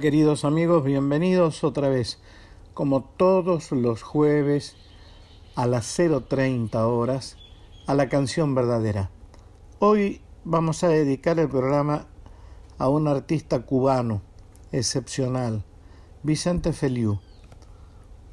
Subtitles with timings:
[0.00, 2.18] Queridos amigos, bienvenidos otra vez,
[2.72, 4.74] como todos los jueves
[5.56, 7.36] a las 0.30 horas,
[7.86, 9.10] a la canción verdadera.
[9.78, 12.06] Hoy vamos a dedicar el programa
[12.78, 14.22] a un artista cubano
[14.72, 15.64] excepcional,
[16.22, 17.20] Vicente Feliu,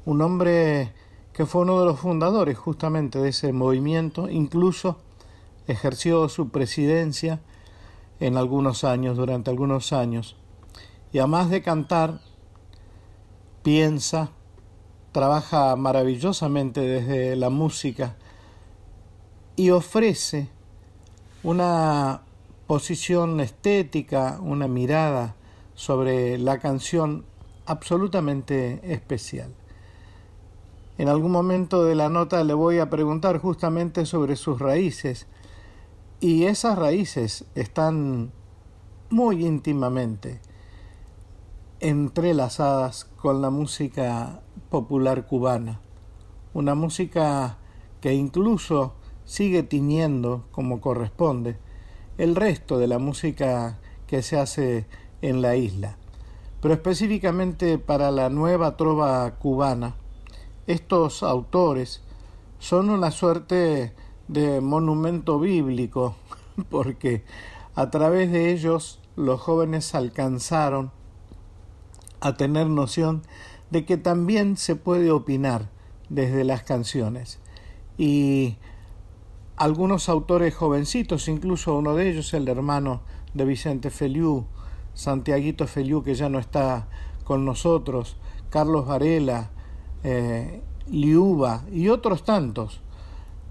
[0.06, 0.94] un hombre
[1.34, 4.96] que fue uno de los fundadores justamente de ese movimiento, incluso
[5.66, 7.40] ejerció su presidencia
[8.20, 10.34] en algunos años, durante algunos años
[11.12, 12.20] y además de cantar,
[13.62, 14.30] piensa,
[15.12, 18.16] trabaja maravillosamente desde la música
[19.56, 20.48] y ofrece
[21.42, 22.22] una
[22.66, 25.34] posición estética, una mirada
[25.74, 27.24] sobre la canción
[27.66, 29.54] absolutamente especial.
[30.98, 35.26] En algún momento de la nota le voy a preguntar justamente sobre sus raíces
[36.20, 38.32] y esas raíces están
[39.08, 40.40] muy íntimamente
[41.80, 45.80] entrelazadas con la música popular cubana,
[46.52, 47.58] una música
[48.00, 51.58] que incluso sigue tiñendo, como corresponde,
[52.16, 54.86] el resto de la música que se hace
[55.22, 55.96] en la isla.
[56.60, 59.94] Pero específicamente para la nueva trova cubana,
[60.66, 62.02] estos autores
[62.58, 63.94] son una suerte
[64.26, 66.16] de monumento bíblico,
[66.70, 67.24] porque
[67.76, 70.90] a través de ellos los jóvenes alcanzaron
[72.20, 73.22] a tener noción
[73.70, 75.70] de que también se puede opinar
[76.08, 77.38] desde las canciones.
[77.96, 78.56] Y
[79.56, 83.02] algunos autores jovencitos, incluso uno de ellos, el hermano
[83.34, 84.46] de Vicente Feliu,
[84.94, 86.88] Santiaguito Feliu, que ya no está
[87.24, 88.16] con nosotros,
[88.50, 89.50] Carlos Varela,
[90.04, 92.80] eh, Liuba y otros tantos,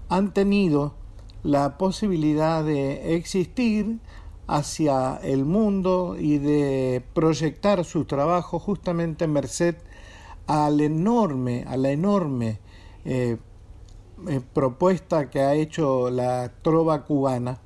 [0.08, 0.94] han tenido
[1.42, 4.00] la posibilidad de existir
[4.48, 9.76] hacia el mundo y de proyectar su trabajo justamente merced
[10.46, 12.58] al enorme, a la enorme
[13.04, 13.36] eh,
[14.26, 17.60] eh, propuesta que ha hecho la trova cubana,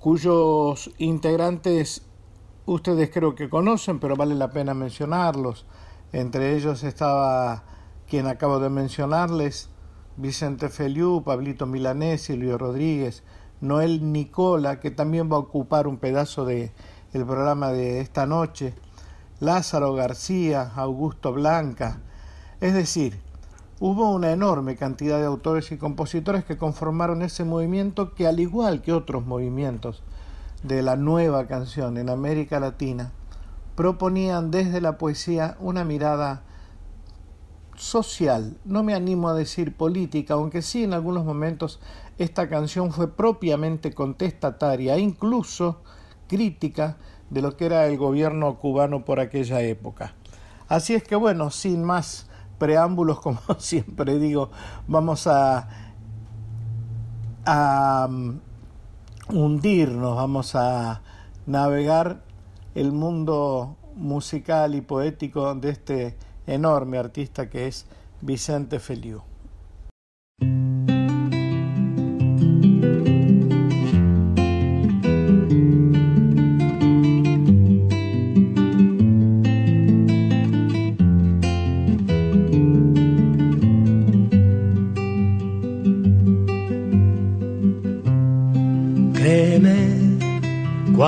[0.00, 2.02] cuyos integrantes
[2.64, 5.66] ustedes creo que conocen, pero vale la pena mencionarlos.
[6.12, 7.64] Entre ellos estaba
[8.08, 9.68] quien acabo de mencionarles,
[10.16, 13.22] Vicente Feliu, Pablito Milanés, Silvio Rodríguez,
[13.64, 16.72] Noel Nicola, que también va a ocupar un pedazo de
[17.12, 18.74] el programa de esta noche,
[19.40, 22.00] Lázaro García, Augusto Blanca,
[22.60, 23.20] es decir,
[23.80, 28.82] hubo una enorme cantidad de autores y compositores que conformaron ese movimiento que al igual
[28.82, 30.02] que otros movimientos
[30.62, 33.12] de la nueva canción en América Latina,
[33.76, 36.42] proponían desde la poesía una mirada
[37.76, 41.80] social, no me animo a decir política, aunque sí en algunos momentos
[42.18, 45.82] esta canción fue propiamente contestataria incluso
[46.28, 46.96] crítica
[47.30, 50.14] de lo que era el gobierno cubano por aquella época.
[50.68, 54.50] Así es que bueno, sin más preámbulos, como siempre digo,
[54.86, 55.68] vamos a,
[57.44, 58.38] a um,
[59.28, 61.02] hundirnos, vamos a
[61.46, 62.22] navegar
[62.74, 67.86] el mundo musical y poético de este enorme artista que es
[68.20, 69.22] Vicente Feliu.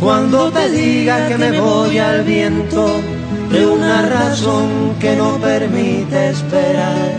[0.00, 3.00] Cuando te diga que me voy al viento
[3.50, 7.18] de una razón que no permite esperar.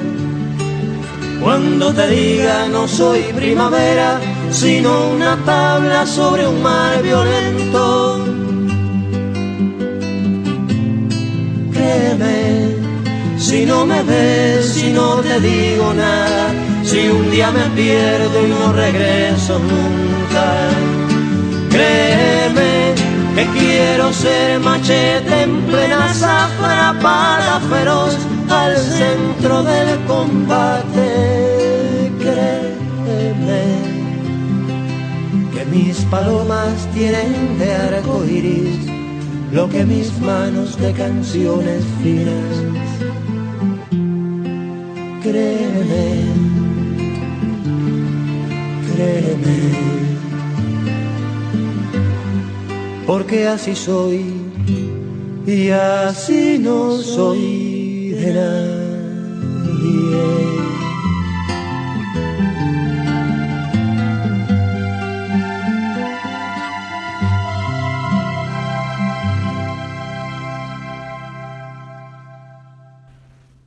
[1.41, 4.19] Cuando te diga no soy primavera,
[4.51, 8.25] sino una tabla sobre un mar violento.
[11.71, 12.75] Créeme,
[13.37, 16.47] si no me ves, si no te digo nada,
[16.83, 20.40] si un día me pierdo y no regreso nunca.
[24.01, 28.17] Quiero ser machete en plena zafra para feroz
[28.49, 31.07] al centro del combate.
[32.19, 33.63] Créeme
[35.53, 38.87] que Mis palomas tienen de arco iris
[39.51, 42.53] lo que mis manos de canciones finas.
[45.21, 46.05] Créeme,
[48.95, 50.10] créeme,
[53.13, 54.23] porque así soy
[55.45, 59.81] y así no soy de nadie.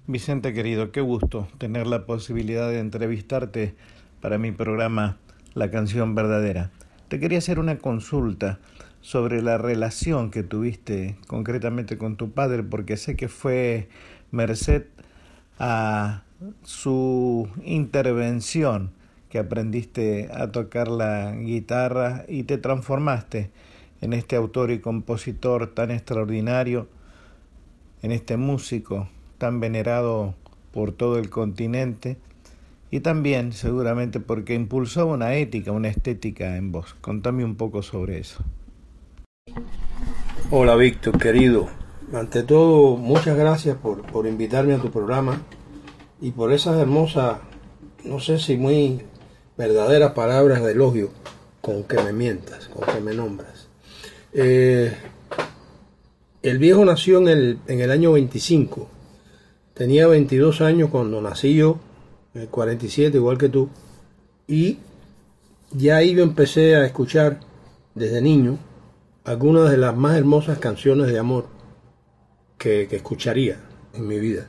[0.06, 3.74] Vicente querido, qué gusto tener la posibilidad de entrevistarte
[4.22, 5.18] para mi programa
[5.52, 6.70] La canción verdadera.
[7.08, 8.58] Te quería hacer una consulta
[9.04, 13.90] sobre la relación que tuviste concretamente con tu padre, porque sé que fue
[14.30, 14.86] merced
[15.58, 16.22] a
[16.62, 18.92] su intervención
[19.28, 23.50] que aprendiste a tocar la guitarra y te transformaste
[24.00, 26.88] en este autor y compositor tan extraordinario,
[28.00, 30.34] en este músico tan venerado
[30.72, 32.16] por todo el continente
[32.90, 36.94] y también seguramente porque impulsó una ética, una estética en vos.
[37.02, 38.42] Contame un poco sobre eso.
[40.50, 41.68] Hola Víctor, querido.
[42.12, 45.42] Ante todo, muchas gracias por, por invitarme a tu programa
[46.20, 47.38] y por esas hermosas,
[48.04, 49.02] no sé si muy
[49.58, 51.10] verdaderas palabras de elogio
[51.60, 53.68] con que me mientas, con que me nombras.
[54.32, 54.96] Eh,
[56.42, 58.88] el viejo nació en el, en el año 25
[59.74, 61.80] Tenía 22 años cuando nací yo,
[62.32, 63.70] el 47, igual que tú,
[64.46, 64.78] y
[65.72, 67.40] ya ahí yo empecé a escuchar
[67.96, 68.56] desde niño
[69.24, 71.46] algunas de las más hermosas canciones de amor
[72.58, 73.60] que, escucharía
[73.92, 74.48] en mi vida.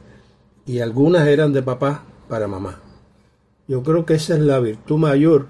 [0.65, 2.79] Y algunas eran de papá para mamá.
[3.67, 5.47] Yo creo que esa es la virtud mayor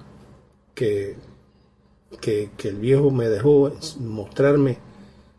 [0.74, 1.18] que,
[2.22, 4.78] que, que el viejo me dejó, mostrarme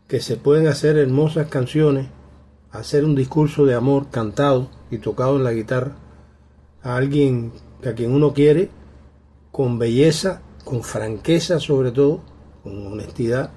[0.07, 2.07] que se pueden hacer hermosas canciones
[2.71, 5.95] hacer un discurso de amor cantado y tocado en la guitarra
[6.83, 7.51] a alguien
[7.85, 8.69] a quien uno quiere,
[9.51, 12.21] con belleza, con franqueza sobre todo,
[12.63, 13.51] con honestidad.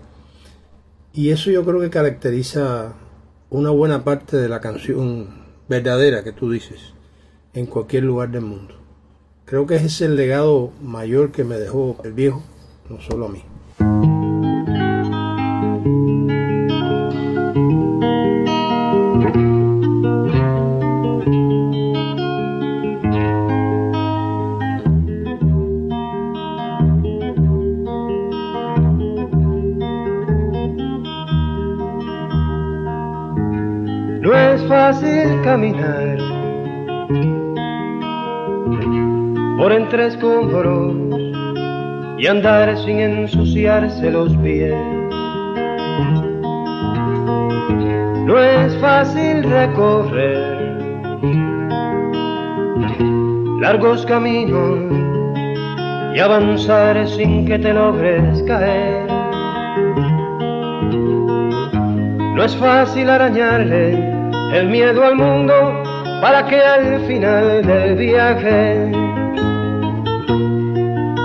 [1.12, 2.94] Y eso yo creo que caracteriza
[3.50, 5.28] una buena parte de la canción
[5.68, 6.94] verdadera que tú dices
[7.52, 8.74] en cualquier lugar del mundo.
[9.44, 12.44] Creo que ese es el legado mayor que me dejó el viejo,
[12.88, 13.42] no solo a mí.
[42.30, 44.74] Andar sin ensuciarse los pies.
[48.24, 50.60] No es fácil recorrer
[53.60, 54.78] largos caminos
[56.14, 59.06] y avanzar sin que te logres caer.
[62.36, 63.90] No es fácil arañarle
[64.54, 65.82] el miedo al mundo
[66.22, 68.99] para que al final del viaje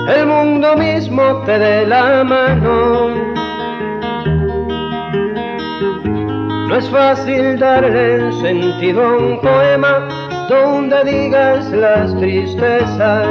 [0.07, 3.09] el mundo mismo te dé la mano.
[6.67, 10.07] No es fácil darle sentido a un poema
[10.50, 13.27] donde digas las tristezas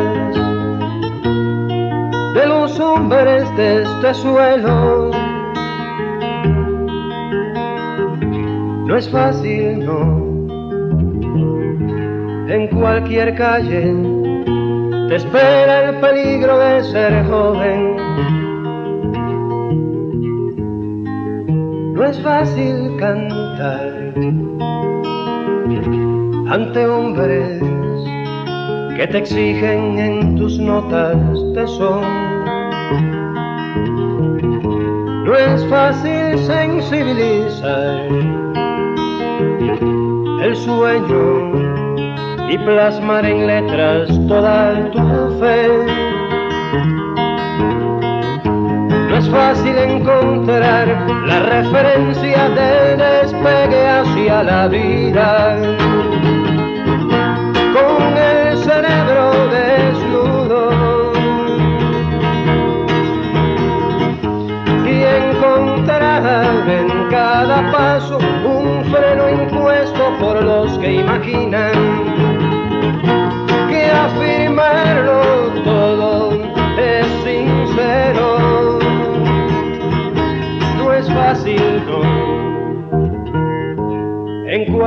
[2.35, 5.11] de los hombres de este suelo
[8.95, 10.47] no es fácil, no.
[12.49, 13.93] En cualquier calle
[15.09, 17.97] te espera el peligro de ser joven.
[21.95, 24.15] No es fácil cantar
[26.49, 27.61] ante hombres
[28.97, 31.17] que te exigen en tus notas
[31.55, 32.03] de.
[35.25, 38.07] No es fácil sensibilizar
[40.43, 41.74] el sueño
[42.49, 45.69] y plasmar en letras toda tu fe.
[49.09, 50.87] No es fácil encontrar
[51.27, 55.57] la referencia de despegue hacia la vida.
[57.75, 60.71] Con el cerebro desnudo
[64.87, 68.19] y encontrar en cada paso
[68.95, 71.94] freno impuesto por los que imaginan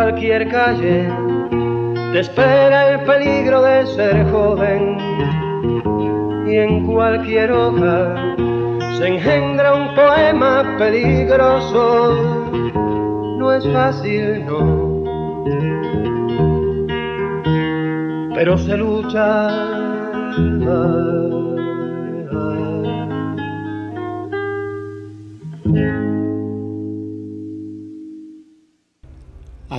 [0.10, 1.10] cualquier calle
[2.14, 4.98] te espera el peligro de ser joven
[6.48, 8.16] y en cualquier hoja
[8.98, 12.16] se engendra un poema peligroso.
[13.38, 15.04] No es fácil, no.
[18.34, 19.50] Pero se lucha.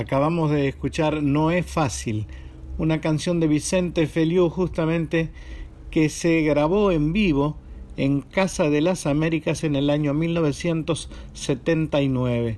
[0.09, 2.25] Acabamos de escuchar No es fácil,
[2.79, 5.29] una canción de Vicente Feliu justamente
[5.91, 7.57] que se grabó en vivo
[7.95, 12.57] en Casa de las Américas en el año 1979,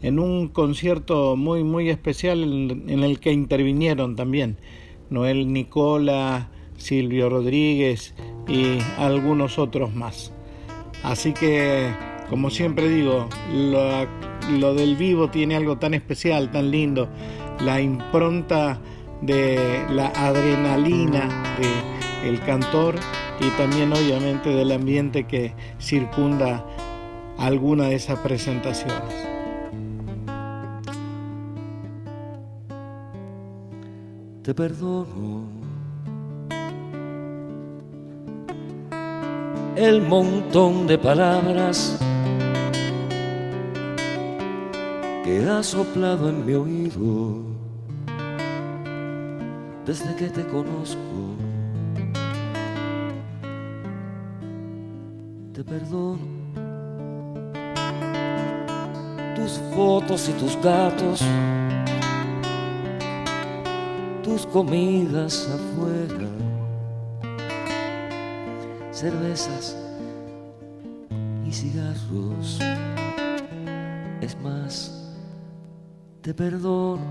[0.00, 4.56] en un concierto muy muy especial en, el que intervinieron también
[5.10, 6.48] Noel Nicola,
[6.78, 8.14] Silvio Rodríguez
[8.48, 10.32] y algunos otros más.
[11.02, 11.90] Así que,
[12.28, 13.28] como siempre digo,
[14.58, 17.08] lo del vivo tiene algo tan especial, tan lindo,
[17.60, 18.78] la impronta
[19.22, 21.28] de la adrenalina
[21.58, 22.96] del el cantor
[23.40, 26.66] y también obviamente del ambiente que circunda
[27.38, 29.14] alguna de esas presentaciones.
[34.42, 35.44] Te perdono
[39.76, 41.98] el montón de palabras
[45.26, 47.42] que ha soplado en mi oído
[49.84, 51.34] desde que te conozco.
[55.52, 56.20] Te perdono
[59.34, 61.20] tus fotos y tus gatos,
[64.22, 66.28] tus comidas afuera,
[68.92, 69.76] cervezas
[71.44, 72.60] y cigarros.
[74.20, 74.95] Es más,
[76.26, 77.06] te perdono.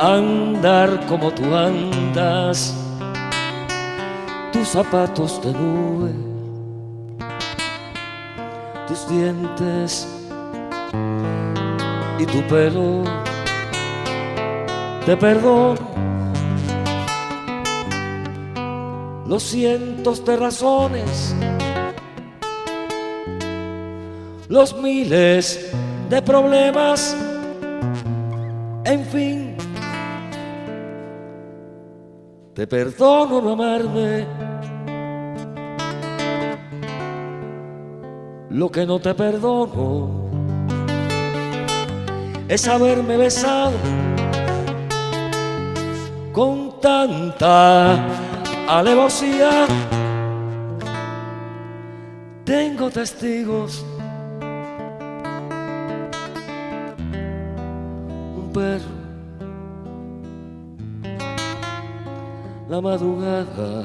[0.00, 2.74] Andar como tú andas,
[4.52, 6.10] tus zapatos de nube,
[8.88, 10.08] tus dientes
[12.18, 13.04] y tu pelo,
[15.06, 15.94] te perdono.
[19.28, 21.32] Los cientos de razones,
[24.48, 25.70] los miles
[26.14, 27.16] de problemas,
[28.84, 29.56] en fin.
[32.54, 34.24] Te perdono no amarme.
[38.50, 40.30] Lo que no te perdono
[42.46, 43.72] es haberme besado
[46.32, 47.96] con tanta
[48.68, 49.66] alevosía.
[52.44, 53.84] Tengo testigos
[62.74, 63.84] La madrugada,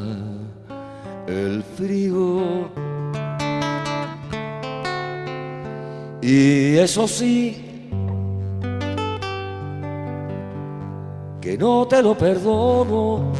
[1.28, 2.72] el frío.
[6.24, 7.92] Y eso sí,
[11.40, 13.32] que no te lo perdono.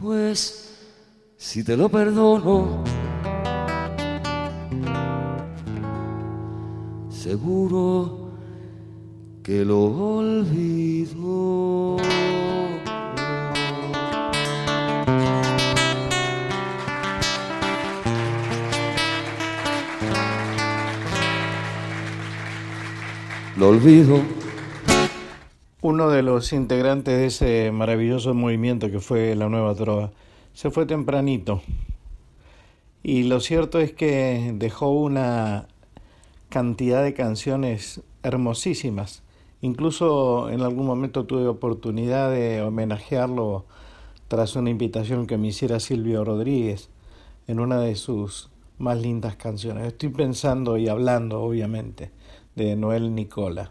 [0.00, 0.72] Pues
[1.36, 2.84] si te lo perdono,
[7.10, 8.25] seguro
[9.46, 11.14] que lo olvido.
[23.56, 24.20] Lo olvido.
[25.80, 30.10] Uno de los integrantes de ese maravilloso movimiento que fue la nueva trova
[30.54, 31.62] se fue tempranito.
[33.04, 35.68] Y lo cierto es que dejó una
[36.48, 39.22] cantidad de canciones hermosísimas.
[39.60, 43.64] Incluso en algún momento tuve oportunidad de homenajearlo
[44.28, 46.90] tras una invitación que me hiciera Silvio Rodríguez
[47.46, 49.86] en una de sus más lindas canciones.
[49.86, 52.10] Estoy pensando y hablando, obviamente,
[52.54, 53.70] de Noel Nicola.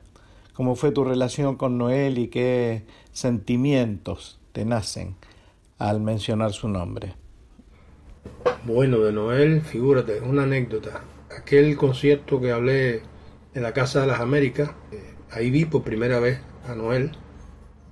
[0.53, 5.15] ¿Cómo fue tu relación con Noel y qué sentimientos te nacen
[5.77, 7.13] al mencionar su nombre?
[8.63, 11.03] Bueno, de Noel, figúrate, una anécdota
[11.35, 13.01] aquel concierto que hablé
[13.53, 14.71] en la Casa de las Américas,
[15.35, 17.11] ahí vi por primera vez a Noel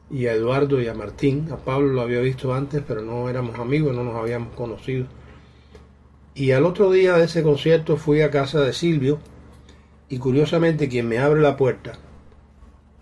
[0.09, 1.49] y a Eduardo y a Martín.
[1.51, 5.05] A Pablo lo había visto antes, pero no éramos amigos, no nos habíamos conocido.
[6.35, 9.19] Y al otro día de ese concierto fui a casa de Silvio
[10.09, 11.93] y curiosamente quien me abre la puerta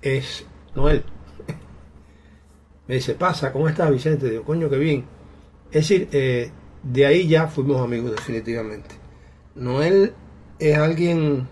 [0.02, 0.46] es
[0.76, 1.04] Noel.
[2.88, 4.30] Me dice, pasa, ¿cómo estás Vicente?
[4.30, 5.06] Digo, coño, qué bien.
[5.72, 6.52] Es decir, eh,
[6.84, 8.96] de ahí ya fuimos amigos definitivamente.
[9.56, 10.14] Noel
[10.60, 11.48] es alguien,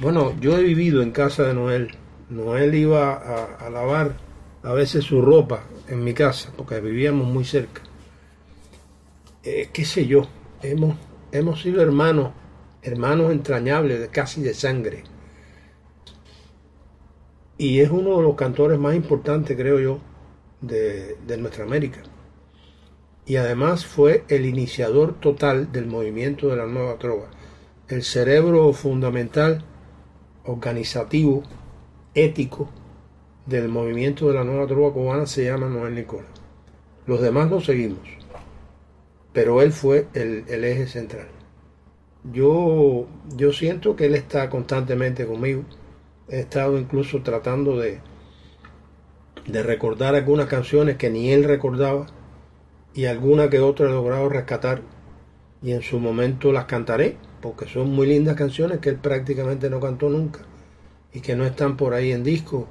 [0.00, 1.96] bueno, yo he vivido en casa de Noel.
[2.28, 4.16] Noel iba a, lavar
[4.62, 7.82] a veces su ropa en mi casa, porque vivíamos muy cerca.
[9.42, 10.26] Eh, qué sé yo,
[10.62, 10.96] hemos,
[11.32, 12.32] hemos sido hermanos,
[12.82, 15.04] hermanos entrañables, casi de sangre.
[17.56, 20.00] Y es uno de los cantores más importantes, creo yo,
[20.60, 22.00] de, de nuestra América.
[23.26, 27.30] Y además fue el iniciador total del movimiento de la nueva trova.
[27.88, 29.64] El cerebro fundamental,
[30.44, 31.42] organizativo,
[32.14, 32.68] ético
[33.46, 36.26] del movimiento de la nueva trova cubana se llama Noel Nicola.
[37.06, 38.24] Los demás lo seguimos
[39.34, 41.26] pero él fue el, eje central.
[42.32, 45.64] Yo, yo siento que él está constantemente conmigo.
[46.28, 48.00] He estado incluso tratando de,
[49.46, 52.06] de recordar algunas canciones que ni él recordaba
[52.94, 54.82] y alguna que otra he logrado rescatar
[55.60, 59.78] y en su momento las cantaré porque son muy lindas canciones que él prácticamente no
[59.78, 60.40] cantó nunca
[61.12, 62.68] y que no están por ahí en disco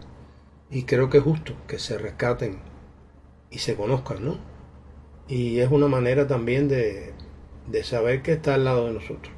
[0.72, 2.58] y creo que es justo que se rescaten
[3.52, 4.54] y se conozcan, ¿no?
[5.28, 7.14] y es una manera también de,
[7.84, 9.32] saber que está al lado de nosotros.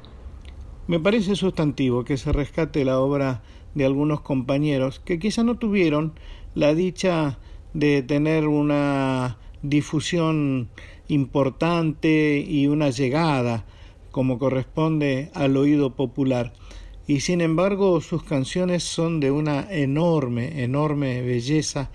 [0.86, 3.42] Me parece sustantivo que se rescate la obra
[3.74, 6.14] de algunos compañeros que quizá no tuvieron
[6.54, 7.38] la dicha
[7.74, 10.70] de tener una difusión
[11.08, 13.66] importante y una llegada
[14.16, 16.54] como corresponde al oído popular.
[17.06, 21.90] Y sin embargo sus canciones son de una enorme, enorme belleza.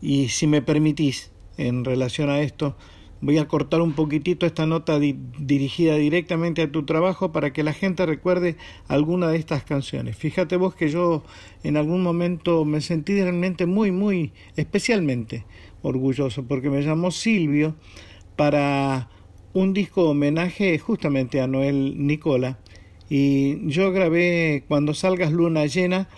[0.00, 2.76] Y si me permitís, en relación a esto,
[3.24, 7.72] Voy a cortar un poquitito esta nota dirigida directamente a tu trabajo para que la
[7.72, 8.56] gente recuerde
[8.88, 10.16] alguna de estas canciones.
[10.16, 11.22] Fíjate vos que yo
[11.62, 15.46] en algún momento me sentí realmente muy, muy especialmente
[15.82, 17.76] orgulloso porque me llamó Silvio
[18.34, 19.08] para
[19.54, 22.58] un disco homenaje justamente a Noel Nicola
[23.14, 26.08] y yo grabé Cuando salgas luna llena,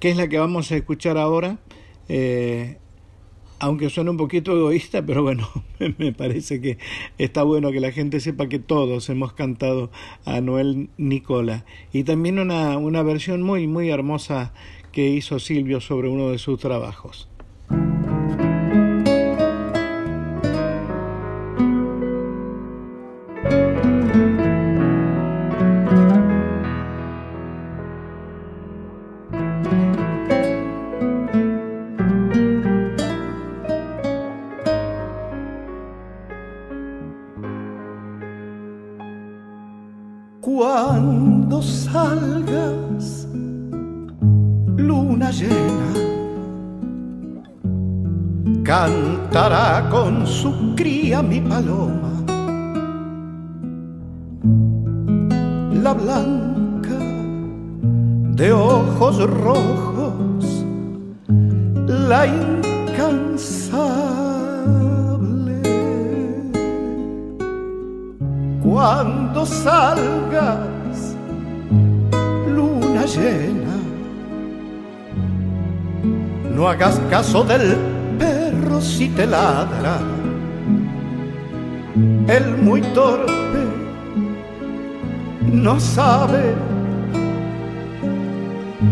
[0.00, 1.58] que es la que vamos a escuchar ahora.
[2.08, 2.78] Eh,
[3.58, 5.46] aunque suene un poquito egoísta, pero bueno,
[5.98, 6.78] me parece que
[7.18, 9.90] está bueno que la gente sepa que todos hemos cantado
[10.24, 11.66] a Noel Nicola.
[11.92, 14.54] Y también una, una versión muy, muy hermosa
[14.90, 17.28] que hizo Silvio sobre uno de sus trabajos.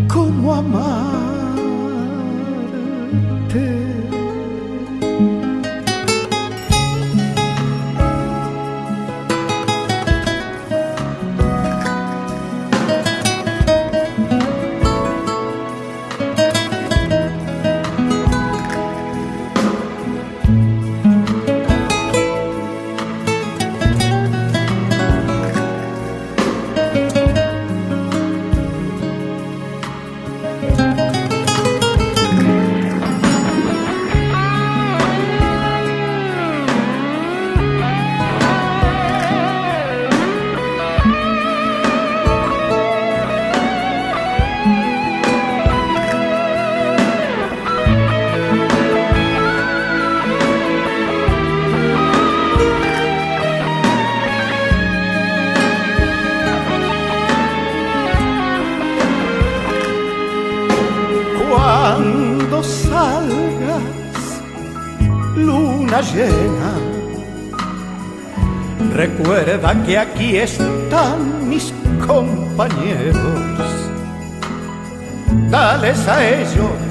[0.08, 1.10] Cómo amar.
[69.90, 71.74] Que aquí están mis
[72.06, 73.70] compañeros.
[75.50, 76.90] Dales a ellos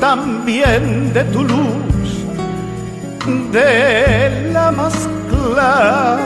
[0.00, 2.08] también de tu luz
[3.52, 4.96] de la más
[5.28, 6.18] clara.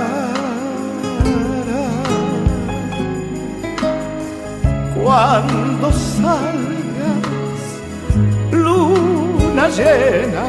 [5.02, 7.64] Cuando salgas,
[8.52, 10.46] luna llena,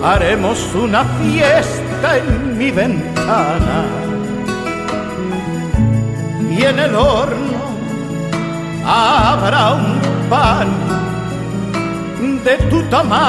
[0.00, 3.84] haremos una fiesta en mi ventana
[6.50, 7.64] y en el horno
[8.86, 10.68] habrá un pan
[12.44, 13.24] de tu tamaño.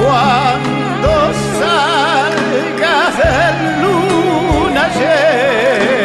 [0.00, 1.10] Cuando
[1.58, 3.36] salgas de
[3.82, 5.97] luna llena,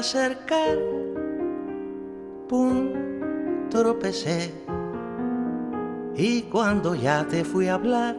[0.00, 0.78] acercar,
[2.48, 2.88] pum,
[3.68, 4.50] tropecé.
[6.16, 8.16] Y cuando ya te fui a hablar,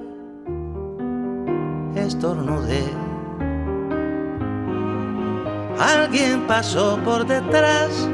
[1.96, 2.84] estornudé.
[5.80, 8.08] Alguien pasó por detrás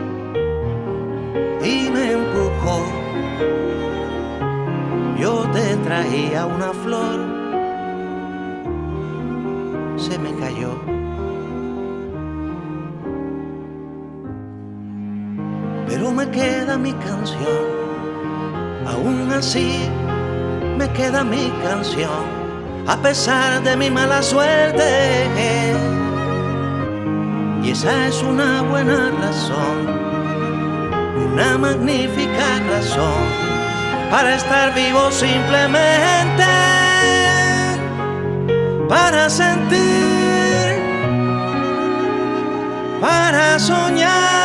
[1.62, 2.80] y me empujó.
[5.20, 7.20] Yo te traía una flor,
[16.18, 17.66] me queda mi canción,
[18.88, 19.88] aún así
[20.76, 22.24] me queda mi canción,
[22.88, 25.76] a pesar de mi mala suerte.
[27.64, 29.78] Y esa es una buena razón,
[31.34, 33.22] una magnífica razón
[34.10, 36.50] para estar vivo simplemente,
[38.90, 40.82] para sentir,
[43.00, 44.37] para soñar.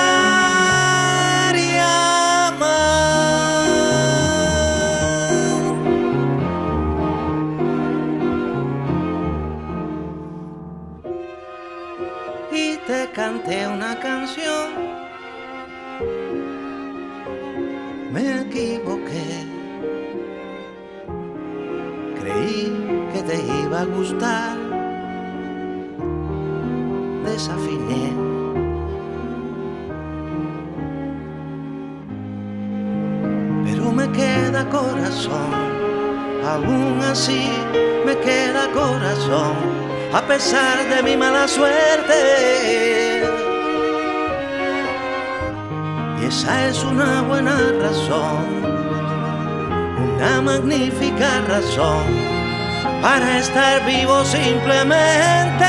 [23.32, 24.56] Te iba a gustar,
[27.24, 28.12] desafiné.
[33.64, 35.50] Pero me queda corazón,
[36.46, 37.48] aún así
[38.04, 39.56] me queda corazón.
[40.12, 42.20] A pesar de mi mala suerte.
[46.20, 48.44] Y esa es una buena razón,
[50.18, 52.41] una magnífica razón
[53.02, 55.66] para estar vivo simplemente,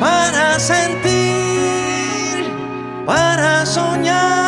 [0.00, 1.30] para sentir,
[3.06, 4.46] para soñar.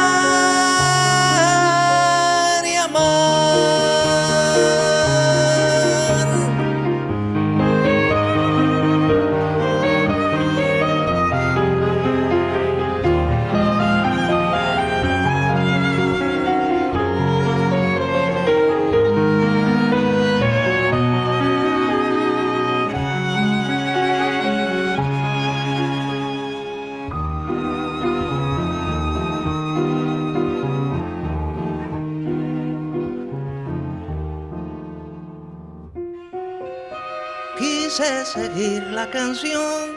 [38.29, 39.88] Seguir la canción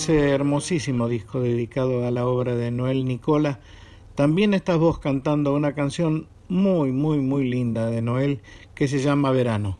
[0.00, 3.60] ese hermosísimo disco dedicado a la obra de Noel Nicola,
[4.14, 8.40] también estás vos cantando una canción muy, muy, muy linda de Noel
[8.74, 9.76] que se llama Verano.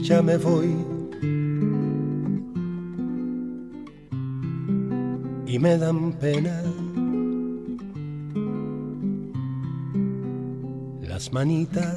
[0.00, 0.74] Ya me voy.
[5.46, 6.60] Y me dan pena
[11.02, 11.96] las manitas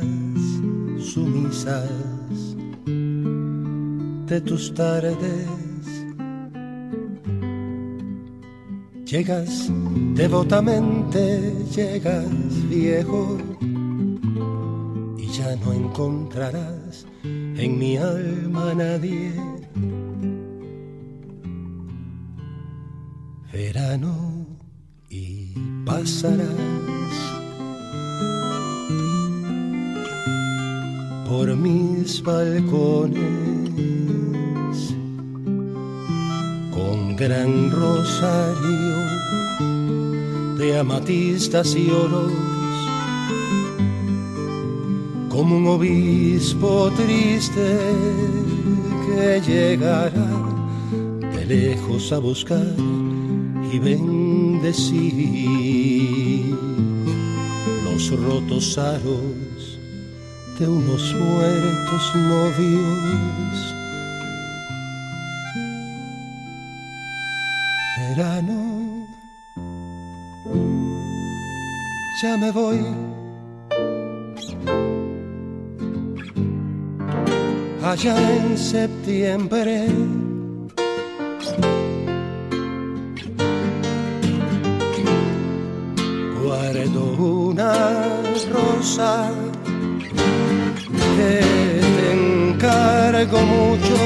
[0.99, 1.89] sumisas
[4.27, 5.17] de tus tardes.
[9.05, 9.71] Llegas
[10.13, 12.29] devotamente, llegas
[12.69, 13.48] viejo
[15.65, 19.33] no encontrarás en mi alma nadie.
[23.51, 24.45] Verano
[25.09, 25.53] y
[25.85, 26.47] pasarás
[31.27, 33.19] por mis balcones
[36.71, 38.99] con gran rosario
[40.57, 42.48] de amatistas y oros
[45.39, 47.79] como un obispo triste
[49.05, 50.11] que llegará
[51.33, 52.75] de lejos a buscar
[53.71, 55.23] y bendecir
[57.85, 59.79] los rotos aros
[60.59, 63.75] de unos muertos novios.
[67.97, 69.07] Verano,
[72.21, 72.98] ya me voy
[77.89, 79.87] allá en septiembre.
[86.43, 87.73] Guardo una
[88.53, 89.31] rosa
[91.15, 91.41] que
[91.95, 93.97] te encargo mucho,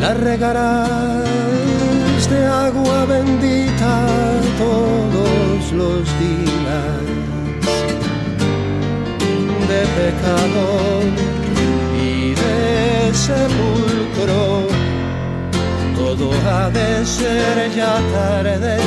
[0.00, 1.28] la regarás
[2.30, 4.06] de agua bendita
[4.58, 7.02] todos los días
[9.68, 11.31] de pecado
[13.14, 14.66] sepulcro,
[15.96, 18.78] todo ha de ser ya tarde.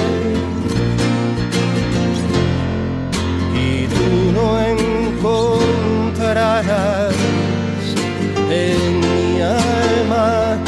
[3.53, 7.13] Y tú no encontrarás
[8.49, 10.59] en mi alma.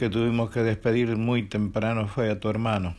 [0.00, 2.96] Que tuvimos que despedir muy temprano fue a tu hermano,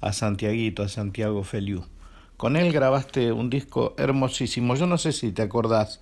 [0.00, 1.84] a Santiaguito, a Santiago Feliu.
[2.36, 4.76] Con él grabaste un disco hermosísimo.
[4.76, 6.00] Yo no sé si te acordás,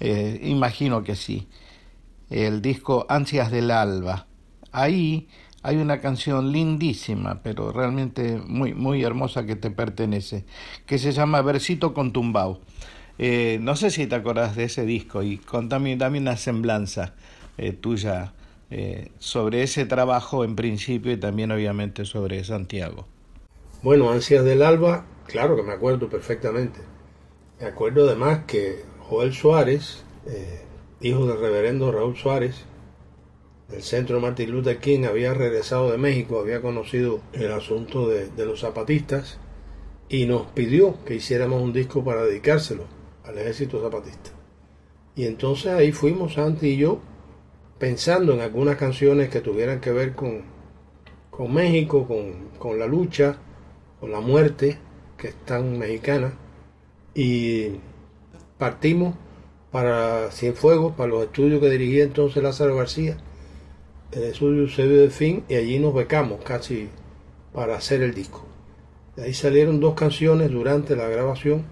[0.00, 1.48] eh, imagino que sí.
[2.30, 4.26] El disco Ansias del Alba.
[4.72, 5.28] Ahí
[5.62, 10.46] hay una canción lindísima, pero realmente muy, muy hermosa que te pertenece,
[10.86, 12.58] que se llama Versito con Tumbao.
[13.18, 17.12] Eh, no sé si te acordás de ese disco y contame también una semblanza
[17.58, 18.32] eh, tuya
[18.70, 23.06] eh, sobre ese trabajo en principio y también obviamente sobre Santiago.
[23.82, 26.80] Bueno, Ansias del Alba, claro que me acuerdo perfectamente.
[27.60, 30.60] Me acuerdo además que Joel Suárez, eh,
[31.00, 32.64] hijo del reverendo Raúl Suárez,
[33.68, 38.46] del centro Martin Luther King, había regresado de México, había conocido el asunto de, de
[38.46, 39.38] los zapatistas
[40.08, 42.84] y nos pidió que hiciéramos un disco para dedicárselo
[43.24, 44.30] al ejército zapatista.
[45.16, 47.00] Y entonces ahí fuimos, Santi y yo,
[47.80, 50.42] pensando en algunas canciones que tuvieran que ver con,
[51.30, 52.06] con México,
[52.58, 53.38] con, la lucha,
[53.98, 54.78] con la muerte,
[55.16, 56.34] que es tan mexicana,
[57.14, 57.68] y
[58.58, 59.14] partimos
[59.72, 63.16] para Cienfuegos, para los estudios que dirigía entonces Lázaro García,
[64.12, 66.90] el estudio Eusebio de Fin, y allí nos becamos casi
[67.54, 68.44] para hacer el disco.
[69.16, 71.64] De ahí salieron dos canciones durante la grabación,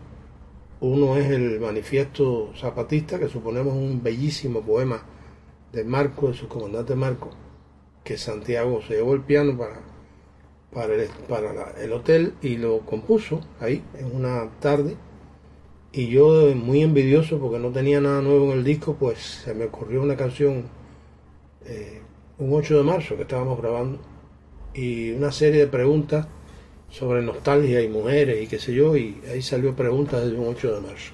[0.80, 5.02] Uno es el manifiesto zapatista, que suponemos un bellísimo poema
[5.72, 7.30] de Marco, de su comandante Marco,
[8.04, 9.80] que Santiago se llevó el piano para,
[10.72, 14.96] para, el, hotel y lo compuso ahí en una tarde.
[15.92, 19.66] Y yo muy envidioso porque no tenía nada nuevo en el disco, pues se me
[19.66, 20.64] ocurrió una canción
[21.64, 22.02] eh,
[22.38, 23.98] un 8 de marzo que estábamos grabando
[24.74, 26.26] y una serie de preguntas
[26.90, 30.74] sobre nostalgia y mujeres y qué sé yo, y ahí salió preguntas desde un 8
[30.74, 31.12] de marzo.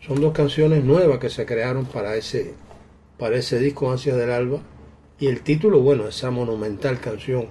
[0.00, 2.54] Son dos canciones nuevas que se crearon para ese,
[3.18, 4.60] para ese disco Ansias del Alba,
[5.18, 7.46] y el título, bueno, esa monumental canción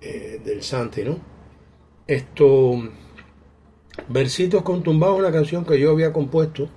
[0.00, 1.18] eh, del Santi, ¿no?
[2.06, 2.82] Esto,
[4.08, 6.68] Versitos con Tumbados, una canción que yo había compuesto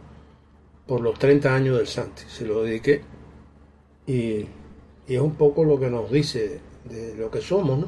[0.85, 3.01] por los 30 años del Santi, se lo dediqué,
[4.05, 4.45] y,
[5.07, 7.87] es un poco lo que nos dice de lo que somos, ¿no?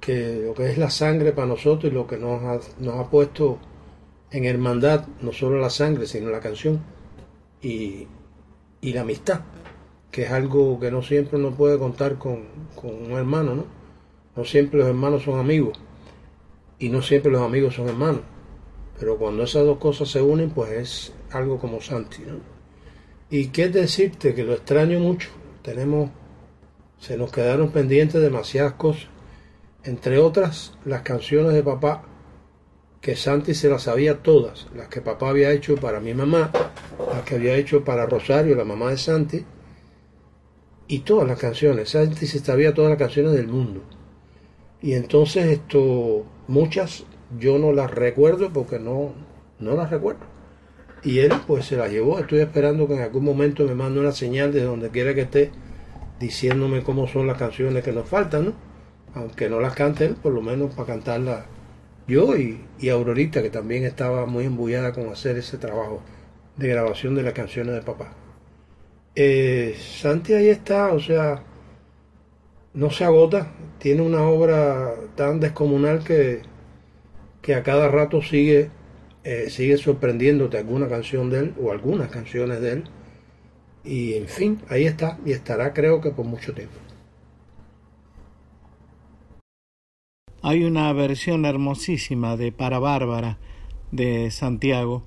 [0.00, 3.10] que lo que es la sangre para nosotros y lo que nos ha, nos ha
[3.10, 3.58] puesto
[4.30, 6.82] en hermandad, no solo la sangre, sino la canción
[7.62, 8.06] y,
[8.92, 9.40] la amistad,
[10.10, 12.44] que es algo que no siempre uno puede contar con,
[12.82, 13.64] un hermano, ¿no?
[14.36, 15.78] No siempre los hermanos son amigos
[16.78, 18.22] y no siempre los amigos son hermanos,
[18.98, 22.38] pero cuando esas dos cosas se unen, pues es algo como Santi, ¿no?
[23.30, 25.30] Y qué decirte que lo extraño mucho,
[25.62, 26.10] tenemos,
[26.98, 29.08] se nos quedaron pendientes demasiadas cosas
[29.84, 32.04] entre otras las canciones de papá,
[33.04, 36.50] que Santi se las sabía todas, las que papá había hecho para mi mamá,
[37.12, 39.44] las que había hecho para Rosario, la mamá de Santi,
[40.88, 41.90] y todas las canciones.
[41.90, 43.82] Santi se sabía todas las canciones del mundo.
[44.80, 47.04] Y entonces esto, muchas
[47.38, 49.12] yo no las recuerdo porque no,
[49.58, 50.24] no las recuerdo.
[51.02, 52.18] Y él pues se las llevó.
[52.18, 55.50] Estoy esperando que en algún momento me mande una señal de donde quiera que esté
[56.18, 58.52] diciéndome cómo son las canciones que nos faltan, ¿no?
[59.14, 61.44] aunque no las cante él, por lo menos para cantarlas
[62.06, 66.02] yo y, Aurorita, que también estaba muy embullada con hacer ese trabajo
[66.56, 68.12] de grabación de las canciones de papá.
[69.16, 71.42] Eh, Santi ahí está, o sea,
[72.74, 76.42] no se agota, tiene una obra tan descomunal que,
[77.42, 78.70] que a cada rato sigue,
[79.24, 82.84] eh, sigue sorprendiéndote alguna canción de él o algunas canciones de él.
[83.84, 86.83] Y en fin, ahí está y estará creo que por mucho tiempo.
[90.46, 93.38] Hay una versión hermosísima de Para Bárbara
[93.92, 95.02] de Santiago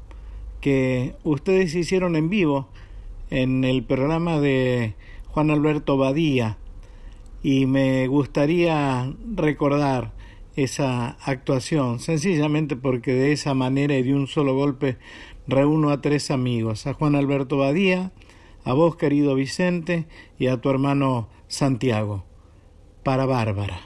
[0.62, 2.70] que ustedes hicieron en vivo
[3.30, 4.96] en el programa de
[5.28, 6.58] Juan Alberto Badía
[7.44, 10.12] y me gustaría recordar
[10.56, 14.98] esa actuación, sencillamente porque de esa manera y de un solo golpe
[15.46, 18.12] reúno a tres amigos, a Juan Alberto Badía,
[18.64, 20.08] a vos querido Vicente
[20.40, 22.26] y a tu hermano Santiago,
[23.04, 23.82] para Bárbara.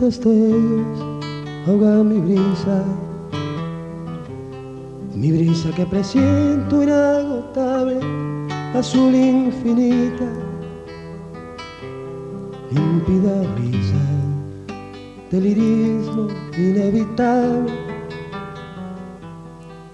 [0.00, 0.98] Destellos
[1.66, 2.84] ahogan mi brisa,
[5.14, 8.00] mi brisa que presiento inagotable,
[8.74, 10.28] azul infinita,
[12.72, 14.02] límpida brisa,
[15.30, 17.72] delirismo inevitable,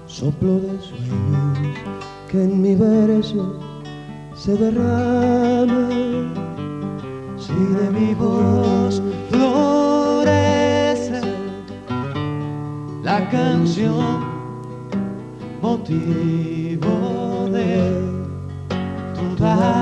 [0.07, 1.76] soplo de sueños
[2.30, 3.59] que en mi verso
[4.37, 5.89] se derrama
[7.59, 9.95] y de mi voz florece
[13.07, 14.26] la canción,
[15.62, 18.02] motivo de
[19.14, 19.78] dudar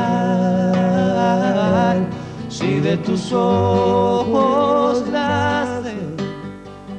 [2.50, 5.94] si de tus ojos nace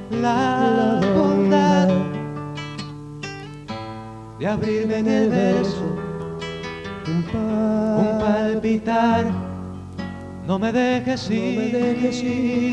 [0.09, 1.89] la bondad
[4.39, 5.86] de abrirme en el verso
[7.07, 7.21] un
[8.19, 9.26] palpitar
[10.47, 12.65] no me dejes ir.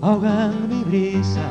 [0.00, 1.48] Ahogan mi brisa,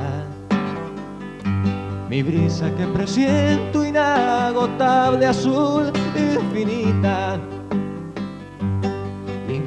[2.09, 7.39] mi brisa que presiento inagotable azul infinita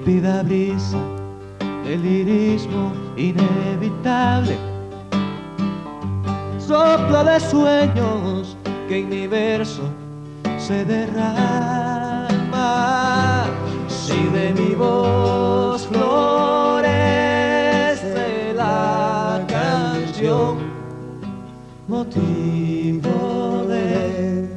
[0.07, 0.99] Vida brisa,
[1.83, 4.57] delirismo inevitable,
[6.61, 8.57] soplo de sueños
[8.87, 9.83] que en mi verso
[10.59, 12.27] se derrama.
[13.89, 16.36] Si de mi voz florece
[22.07, 24.49] motivo de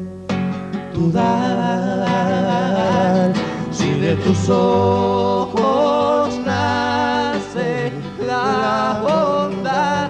[0.94, 2.04] dudar.
[3.72, 7.92] Si de tus ojos nace
[8.26, 10.10] la bondad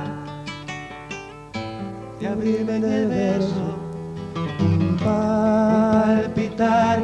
[2.20, 3.78] de abrirme en el verso
[5.04, 7.00] palpitar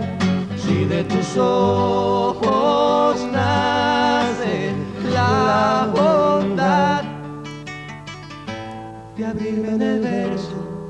[0.57, 2.34] si de tus ojos
[9.55, 10.89] abrirme en el verso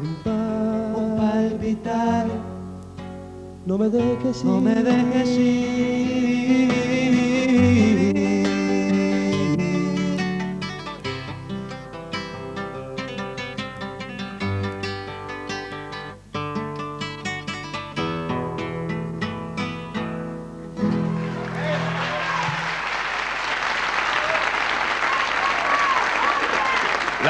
[0.00, 0.14] un
[1.16, 2.26] palpitar.
[3.66, 6.39] no me dejes ir no me dejes ir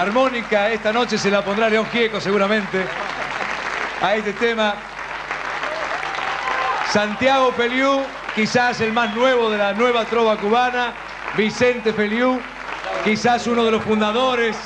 [0.00, 2.86] La armónica esta noche se la pondrá León Gieco seguramente
[4.00, 4.74] a este tema.
[6.90, 8.00] Santiago Feliu,
[8.34, 10.94] quizás el más nuevo de la nueva trova cubana.
[11.36, 12.40] Vicente Feliu,
[13.04, 14.56] quizás uno de los fundadores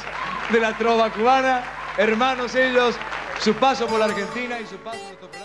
[0.50, 1.64] de la trova cubana.
[1.96, 2.94] Hermanos ellos,
[3.40, 5.43] su paso por la Argentina y su paso por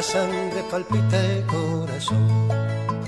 [0.00, 2.48] La sangre palpita el corazón,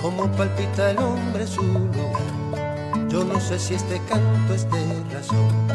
[0.03, 3.09] como palpita el hombre su lugar.
[3.09, 5.71] Yo no sé si este canto es de razón,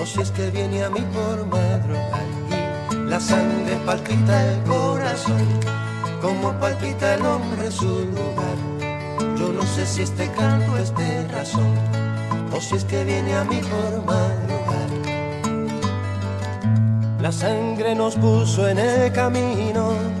[0.00, 2.28] o si es que viene a mí por madrugar.
[3.08, 5.48] La sangre palpita el corazón,
[6.20, 8.56] como palpita el hombre su lugar.
[9.36, 11.74] Yo no sé si este canto es de razón,
[12.56, 14.90] o si es que viene a mí por madrugar.
[17.20, 20.11] La sangre nos puso en el camino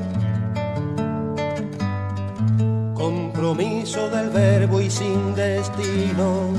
[4.62, 6.52] verbo y sin destino.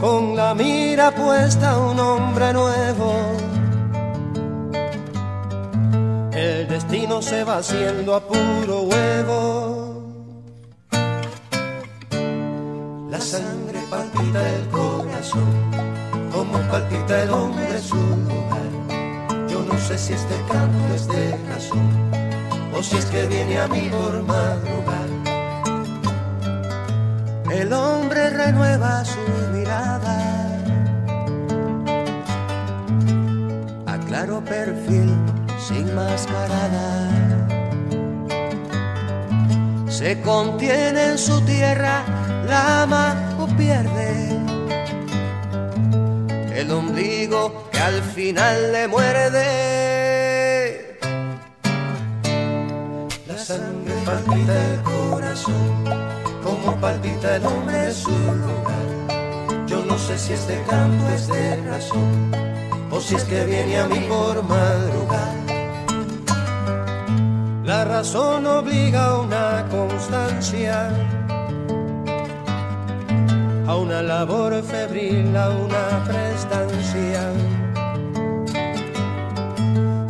[0.00, 3.12] Con la mira puesta un hombre nuevo,
[6.32, 10.04] el destino se va haciendo a puro huevo.
[13.10, 15.52] La sangre palpita el corazón,
[16.32, 18.68] como palpita el hombre su lugar.
[19.48, 22.08] Yo no sé si este canto es de razón
[22.78, 25.07] o si es que viene a mí por madrugar.
[27.58, 29.18] El hombre renueva su
[29.52, 30.16] mirada
[33.86, 35.10] a claro perfil
[35.66, 37.08] sin mascarada.
[39.88, 42.04] Se contiene en su tierra,
[42.46, 44.38] la ama o pierde
[46.54, 49.78] el ombligo que al final le muerde.
[53.36, 55.97] sangre palpita el corazón,
[56.80, 59.66] palpita el hombre su lugar.
[59.66, 62.32] Yo no sé si este canto es de razón,
[62.90, 65.34] o si es que viene a mí por madrugar.
[67.64, 70.90] La razón obliga a una constancia,
[73.66, 77.32] a una labor febril, a una prestancia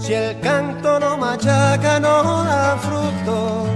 [0.09, 3.68] si el canto no machaca, no da frutos.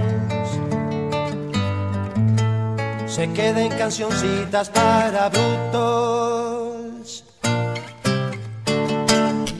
[3.13, 7.23] Se queden cancioncitas para brutos.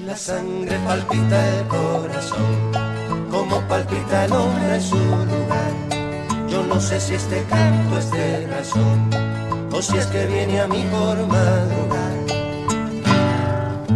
[0.07, 2.71] La sangre palpita el corazón,
[3.29, 5.71] como palpita el hombre en su lugar.
[6.49, 9.11] Yo no sé si este canto es de razón,
[9.71, 12.13] o si es que viene a mí por madrugar.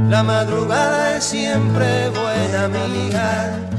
[0.07, 3.76] La madrugada es siempre buena amiga.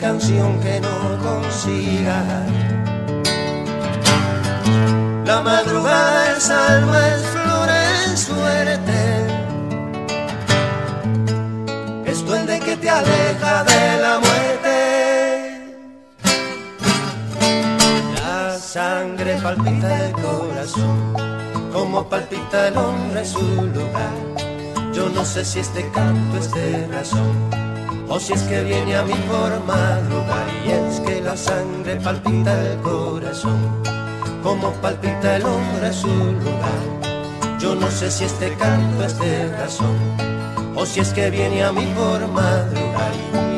[0.00, 2.24] Canción que no consiga.
[5.26, 9.00] La madrugada es alma, es flor, es suerte.
[12.06, 14.76] Es duende que te aleja de la muerte.
[18.14, 21.14] La sangre palpita el corazón
[21.72, 24.14] como palpita el hombre su lugar.
[24.94, 27.69] Yo no sé si este canto es de razón
[28.10, 32.72] o si es que viene a mí por madrugar y es que la sangre palpita
[32.72, 33.82] el corazón,
[34.42, 36.82] como palpita el hombre a su lugar.
[37.60, 39.96] Yo no sé si este canto es de razón,
[40.74, 43.49] o si es que viene a mí por madrugar.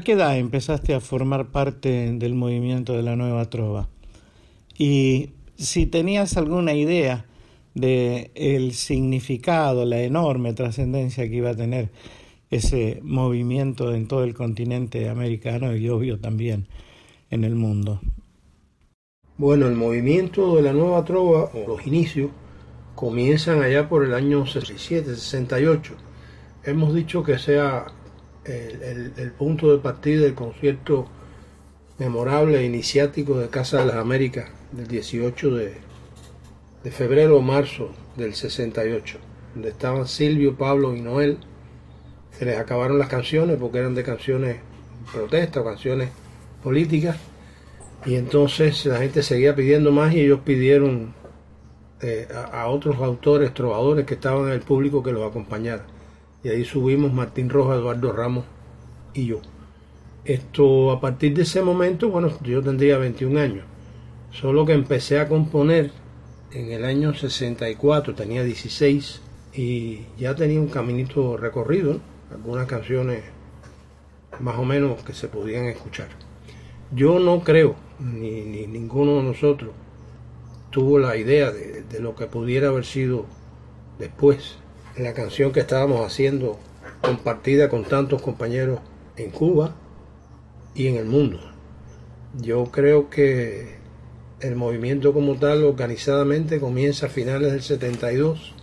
[0.00, 3.88] Qué edad empezaste a formar parte del movimiento de la nueva trova?
[4.76, 7.26] Y si tenías alguna idea
[7.74, 11.90] de el significado, la enorme trascendencia que iba a tener
[12.50, 16.66] ese movimiento en todo el continente americano y obvio también
[17.30, 18.00] en el mundo.
[19.36, 22.30] Bueno, el movimiento de la nueva trova, o los inicios,
[22.94, 25.94] comienzan allá por el año 67, 68.
[26.64, 27.86] Hemos dicho que sea
[28.48, 31.06] el, punto de partida del concierto
[31.98, 35.88] memorable e iniciático de Casa de las Américas del 18 de,
[36.90, 39.18] febrero o marzo del 68,
[39.54, 41.38] donde estaban Silvio, Pablo y Noel.
[42.38, 44.56] Se les acabaron las canciones porque eran de canciones
[45.12, 46.08] protesta o canciones
[46.62, 47.18] políticas.
[48.06, 51.14] Y entonces la gente seguía pidiendo más y ellos pidieron
[52.00, 55.97] eh, a, otros autores, trovadores que estaban en el público que los acompañaran.
[56.48, 58.46] Y ahí subimos Martín Rojas, Eduardo Ramos
[59.12, 59.42] y yo.
[60.24, 63.64] Esto, a partir de ese momento, bueno, yo tendría 21 años.
[64.30, 65.90] Solo que empecé a componer
[66.52, 69.20] en el año 64, tenía 16
[69.52, 72.00] y ya tenía un caminito recorrido,
[72.32, 73.24] algunas canciones
[74.40, 76.08] más o menos que se podían escuchar.
[76.92, 79.72] Yo no creo, ni, ninguno de nosotros
[80.70, 83.26] tuvo la idea de, de lo que pudiera haber sido
[83.98, 84.56] después
[84.98, 86.58] la canción que estábamos haciendo
[87.00, 88.80] compartida con tantos compañeros
[89.16, 89.76] en Cuba
[90.74, 91.38] y en el mundo.
[92.40, 93.76] Yo creo que
[94.40, 98.54] el movimiento como tal organizadamente comienza a finales del 72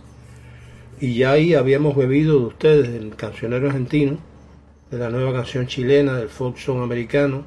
[1.00, 4.18] y ya ahí habíamos bebido de ustedes, del cancionero argentino,
[4.90, 7.44] de la nueva canción chilena, del folk song americano,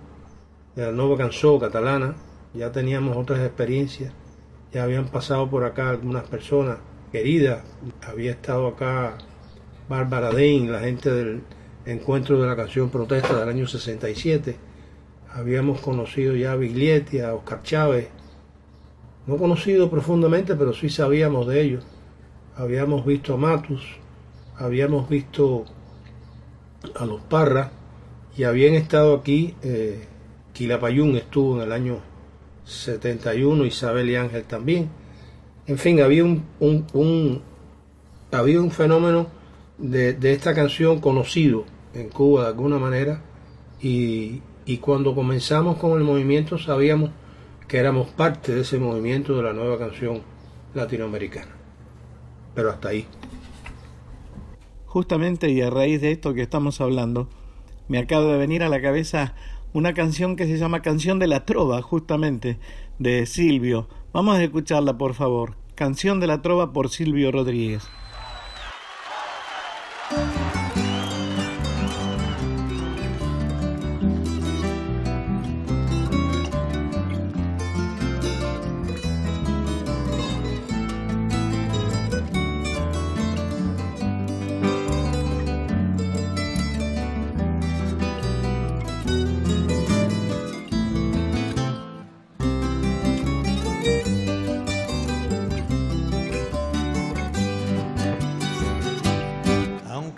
[0.76, 2.16] de la nueva canción catalana,
[2.54, 4.14] ya teníamos otras experiencias,
[4.72, 6.78] ya habían pasado por acá algunas personas
[7.12, 7.64] querida.
[8.08, 9.18] Había estado acá
[9.88, 11.42] Bárbara Dein, la gente del
[11.86, 14.56] encuentro de la canción Protesta del año 67.
[15.32, 18.08] Habíamos conocido ya a Biglietti, a Oscar Chávez.
[19.28, 21.84] No conocido profundamente, pero sí sabíamos de ellos.
[22.56, 23.84] Habíamos visto a Matus,
[24.58, 25.66] habíamos visto
[26.96, 27.72] a los Parra
[28.36, 29.56] y habían estado aquí.
[29.64, 30.06] Eh,
[30.54, 32.00] Quilapayún estuvo en el año
[32.66, 34.99] 71, Isabel y Ángel también
[35.70, 37.42] en fin, había un, un,
[38.32, 39.28] había un fenómeno
[39.78, 41.64] de, esta canción conocido
[41.94, 43.22] en Cuba de alguna manera
[43.80, 47.12] y, y cuando comenzamos con el movimiento sabíamos
[47.68, 50.24] que éramos parte de ese movimiento de la nueva canción
[50.74, 51.56] latinoamericana.
[52.56, 53.06] Pero hasta ahí.
[54.88, 57.30] Justamente y a raíz de esto que estamos hablando,
[57.88, 59.36] me acaba de venir a la cabeza
[59.74, 62.58] una canción que se llama Canción de la Trova, justamente,
[62.98, 63.88] de Silvio.
[64.14, 65.59] Vamos a escucharla, por favor.
[65.80, 67.84] Canción de la Trova por Silvio Rodríguez.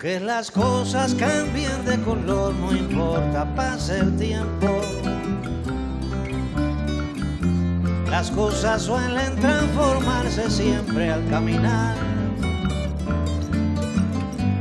[0.02, 4.80] Las cosas cambien de color, no importa, pase el tiempo.
[8.10, 11.94] Las cosas suelen transformarse siempre al caminar.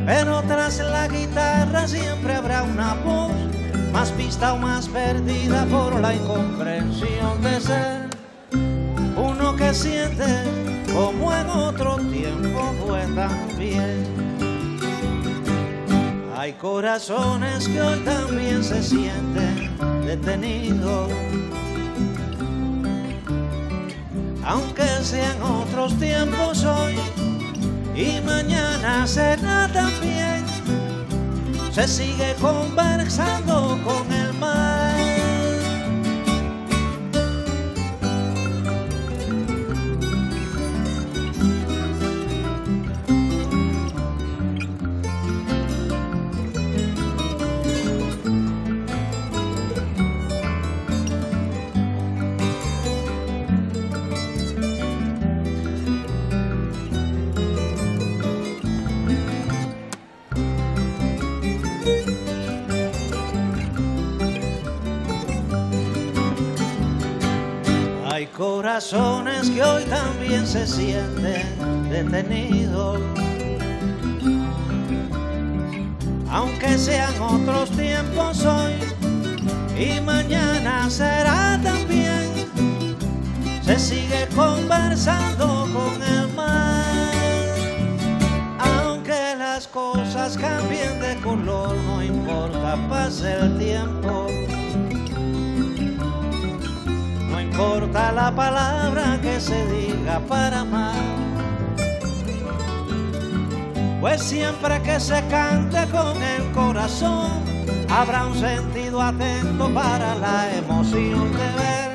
[0.06, 3.32] Pero tras la guitarra siempre habrá una voz
[3.92, 8.10] más vista o más perdida por la incomprensión de ser
[9.18, 10.44] uno que siente
[10.94, 14.31] como en otro tiempo fue también.
[16.42, 21.12] Hay corazones que hoy también se sienten detenidos,
[24.44, 26.96] aunque sean otros tiempos hoy
[27.94, 30.44] y mañana será también.
[31.72, 34.81] Se sigue conversando con el mar.
[68.42, 71.46] Corazones que hoy también se sienten
[71.92, 73.00] detenidos,
[76.28, 78.74] aunque sean otros tiempos hoy
[79.80, 82.32] y mañana será también.
[83.62, 87.14] Se sigue conversando con el mar,
[88.58, 94.41] aunque las cosas cambien de color, no importa, pase el tiempo.
[97.52, 100.95] Importa la palabra que se diga para amar.
[103.99, 107.43] Pues siempre que se cante con el corazón,
[107.89, 111.91] habrá un sentido atento para la emoción de ver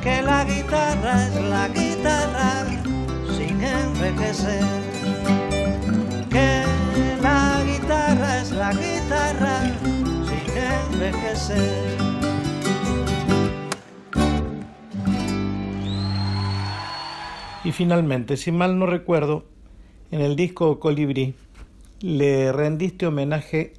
[0.00, 2.50] que la guitarra es la guitarra
[3.36, 4.64] sin envejecer.
[6.30, 6.62] Que
[7.20, 9.56] la guitarra es la guitarra
[10.28, 12.05] sin envejecer.
[17.66, 19.44] Y finalmente, si mal no recuerdo,
[20.12, 21.34] en el disco Colibrí
[21.98, 23.72] le rendiste homenaje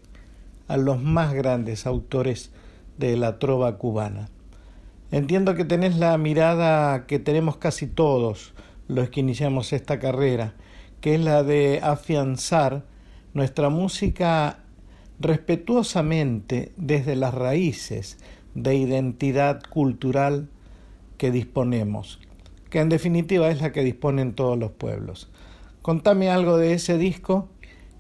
[0.68, 2.52] a los más grandes autores
[2.98, 4.28] de la trova cubana.
[5.10, 8.54] Entiendo que tenés la mirada que tenemos casi todos
[8.90, 10.54] los que iniciamos esta carrera,
[11.00, 12.84] que es la de afianzar
[13.34, 14.60] nuestra música
[15.22, 18.18] respetuosamente desde las raíces
[18.54, 20.50] de identidad cultural
[21.18, 22.20] que disponemos,
[22.78, 25.32] que en definitiva es la que disponen todos los pueblos.
[25.82, 27.50] Contame algo de ese disco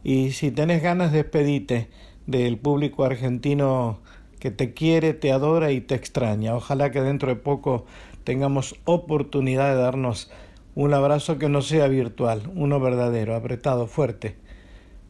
[0.04, 1.90] y si tenés ganas despedite
[2.28, 4.02] del público argentino
[4.40, 6.56] que te quiere, te adora y te extraña.
[6.56, 7.88] Ojalá que dentro de poco
[8.24, 10.32] tengamos oportunidad de darnos
[10.76, 14.36] un abrazo que no sea virtual, uno verdadero, apretado, fuerte.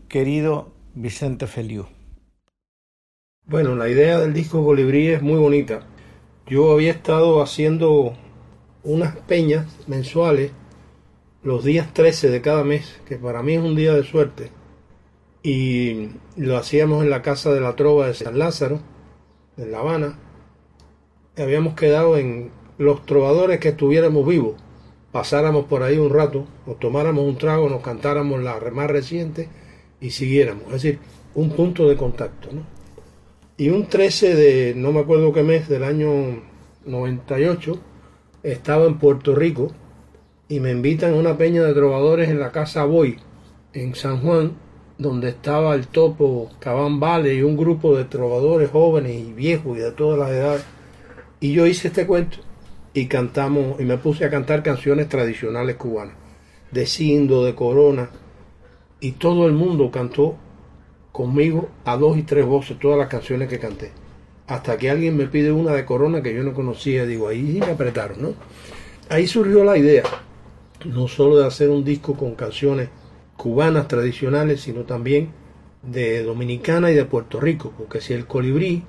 [0.08, 1.88] Querido Vicente Feliu.
[3.46, 5.82] Bueno, la idea del disco Colibrí es muy bonita.
[6.46, 8.16] Yo había estado haciendo
[8.88, 10.52] unas peñas mensuales
[11.44, 14.50] los días 13 de cada mes, que para mí es un día de suerte.
[15.44, 18.80] Y lo hacíamos en la Casa de la Trova de San Lázaro,
[19.58, 20.18] en La Habana.
[21.38, 24.56] Habíamos quedado en los trovadores que estuviéramos vivos.
[25.12, 29.50] Pasáramos por ahí un rato, nos tomáramos un trago, nos cantáramos la más reciente
[30.00, 30.66] y siguiéramos.
[30.68, 31.00] Es decir,
[31.36, 32.50] un punto de contacto.
[32.54, 32.62] ¿no?
[33.58, 36.42] Y un 13 de, no me acuerdo qué mes, del año
[36.86, 37.80] 98,
[38.52, 39.72] estaba en Puerto Rico
[40.48, 43.18] y me invitan a una peña de trovadores en la Casa Boy,
[43.74, 44.54] en San Juan,
[44.98, 49.82] donde estaba el topo Cabán Vale y un grupo de trovadores jóvenes y viejos y
[49.82, 50.66] de todas las edades.
[51.42, 52.38] Y yo hice este cuento
[52.94, 56.16] y cantamos, y me puse a cantar canciones tradicionales cubanas,
[56.72, 58.10] de Cindo, de Corona,
[59.00, 60.36] y todo el mundo cantó
[61.12, 63.92] conmigo a dos y tres voces todas las canciones que canté.
[64.48, 67.74] Hasta que alguien me pide una de Corona que yo no conocía, digo, ahí me
[67.74, 68.34] apretaron, ¿no?
[69.10, 70.04] Ahí surgió la idea,
[70.86, 72.90] no solo de hacer un disco con canciones
[73.36, 75.30] cubanas tradicionales, sino también
[75.84, 78.84] de Dominicana y de Puerto Rico, porque si el colibrí,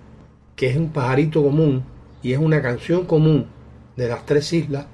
[0.57, 1.85] que es un pajarito común
[2.23, 3.47] y es una canción común
[3.97, 4.87] de las tres islas,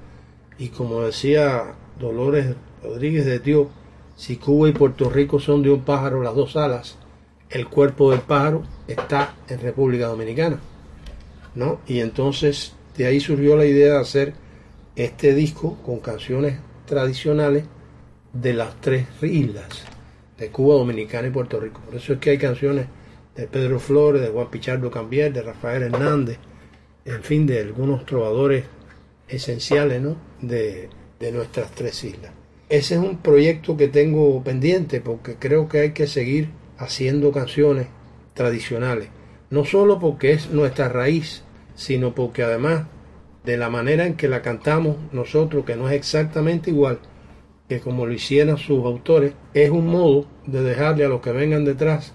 [0.57, 3.69] y como decía Dolores Rodríguez de Tío,
[4.15, 6.97] si Cuba y Puerto Rico son de un pájaro las dos alas,
[7.49, 10.59] el cuerpo del pájaro está en República Dominicana,
[11.55, 11.79] ¿no?
[11.87, 14.33] Y entonces de ahí surgió la idea de hacer
[14.95, 17.65] este disco con canciones tradicionales
[18.33, 19.85] de las tres islas,
[20.37, 21.81] de Cuba, Dominicana y Puerto Rico.
[21.85, 22.87] Por eso es que hay canciones
[23.35, 26.37] de Pedro Flores, de Juan Pichardo Cambier, de Rafael Hernández,
[27.05, 28.65] en fin, de algunos trovadores
[29.27, 30.15] esenciales ¿no?
[30.41, 30.89] de,
[31.19, 32.31] de nuestras tres islas.
[32.69, 37.87] Ese es un proyecto que tengo pendiente porque creo que hay que seguir haciendo canciones
[38.33, 39.09] tradicionales.
[39.49, 41.43] No solo porque es nuestra raíz,
[41.75, 42.85] sino porque además
[43.43, 46.99] de la manera en que la cantamos nosotros, que no es exactamente igual
[47.67, 51.65] que como lo hicieran sus autores, es un modo de dejarle a los que vengan
[51.65, 52.13] detrás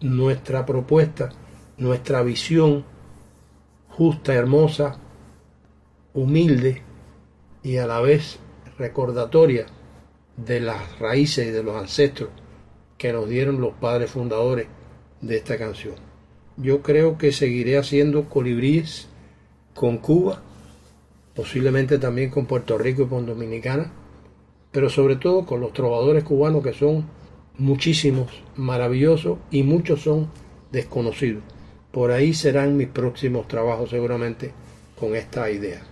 [0.00, 1.30] nuestra propuesta,
[1.76, 2.84] nuestra visión
[3.88, 4.98] justa, hermosa,
[6.12, 6.82] humilde
[7.62, 8.38] y a la vez
[8.78, 9.66] recordatoria
[10.36, 12.30] de las raíces y de los ancestros
[12.98, 14.66] que nos dieron los padres fundadores
[15.20, 15.94] de esta canción.
[16.56, 19.08] Yo creo que seguiré haciendo colibríes
[19.74, 20.42] con Cuba,
[21.34, 23.92] posiblemente también con Puerto Rico y con Dominicana,
[24.72, 27.08] pero sobre todo con los trovadores cubanos que son
[27.56, 30.28] muchísimos, maravillosos y muchos son
[30.72, 31.42] desconocidos.
[31.92, 34.52] Por ahí serán mis próximos trabajos seguramente
[34.98, 35.82] con esta idea.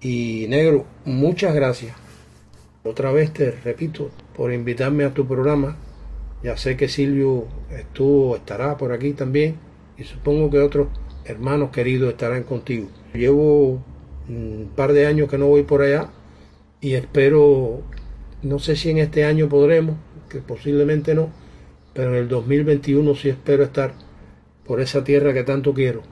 [0.00, 1.94] Y negro, muchas gracias.
[2.82, 5.76] Otra vez te repito por invitarme a tu programa.
[6.42, 9.56] Ya sé que Silvio estuvo, estará por aquí también
[9.98, 10.88] y supongo que otros
[11.24, 12.88] hermanos queridos estarán contigo.
[13.12, 13.82] Llevo
[14.28, 16.10] un par de años que no voy por allá
[16.80, 17.82] y espero,
[18.42, 19.96] no sé si en este año podremos,
[20.30, 21.30] que posiblemente no,
[21.92, 23.92] pero en el 2021 sí espero estar
[24.64, 26.02] por esa tierra que tanto quiero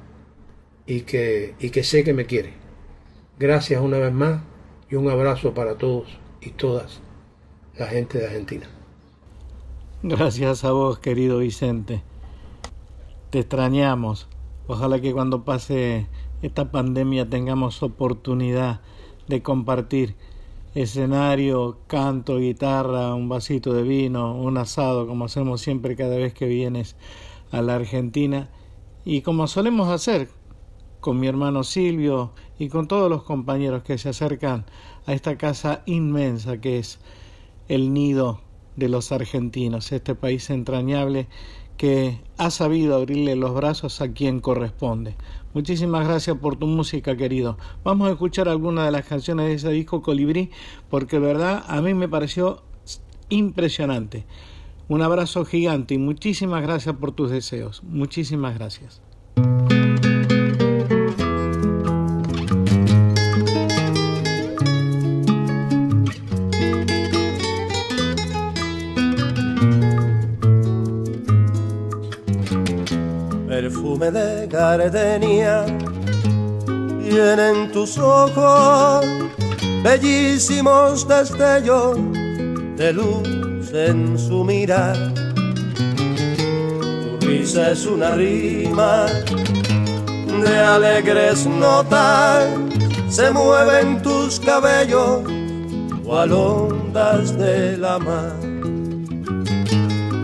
[0.87, 2.53] y que, y que sé que me quiere.
[3.39, 4.43] Gracias una vez más
[4.91, 7.01] y un abrazo para todos y todas
[7.79, 8.78] la gente de Argentina.
[10.05, 12.03] Gracias a vos, querido Vicente.
[13.31, 14.29] Te extrañamos.
[14.69, 16.07] Ojalá que cuando pase
[16.41, 18.81] esta pandemia tengamos oportunidad
[19.27, 20.15] de compartir
[20.77, 26.47] escenario, canto, guitarra, un vasito de vino, un asado, como hacemos siempre cada vez que
[26.47, 26.95] vienes
[27.51, 28.51] a la Argentina
[29.05, 30.29] y como solemos hacer
[31.01, 34.65] con mi hermano Silvio y con todos los compañeros que se acercan
[35.07, 37.01] a esta casa inmensa que es
[37.67, 38.43] el nido
[38.79, 41.27] de los argentinos, este país entrañable
[41.77, 45.17] que ha sabido abrirle los brazos a quien corresponde.
[45.55, 47.57] Muchísimas gracias por tu música, querido.
[47.85, 50.51] Vamos a escuchar algunas de las canciones de ese disco Colibrí,
[50.91, 52.63] porque verdad a mí me pareció
[53.29, 54.27] impresionante.
[54.89, 57.83] Un abrazo gigante y muchísimas gracias por tus deseos.
[57.85, 59.03] Muchísimas gracias.
[73.99, 75.67] Perfume de gardenia
[77.11, 79.05] en tus ojos
[79.83, 81.97] bellísimos destellos
[82.77, 84.97] de luz en su mirar.
[87.21, 89.07] Tu risa es una rima
[90.45, 92.47] de alegres notas,
[93.09, 95.23] se mueven tus cabellos
[96.05, 98.33] cual ondas de la mar.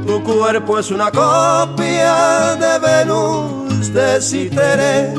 [0.06, 5.12] Tu cuerpo es una copia de Venus de Citere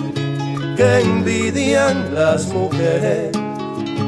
[0.75, 3.31] que envidian las mujeres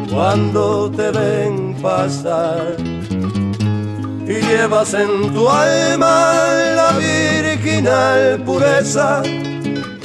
[0.10, 2.76] cuando te ven pasar.
[2.80, 9.22] Y llevas en tu alma la virginal pureza,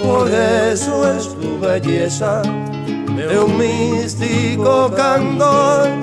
[0.01, 6.02] por eso es tu belleza de un místico candor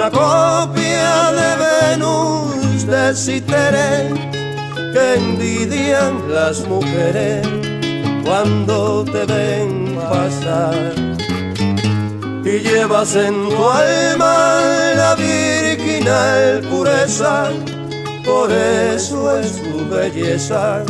[0.00, 4.08] una copia de Venus de Citere
[4.94, 7.46] que envidian las mujeres
[8.24, 10.94] cuando te ven pasar.
[12.44, 14.60] Y llevas en tu alma
[14.96, 17.50] la virginal pureza,
[18.24, 20.82] por eso es tu belleza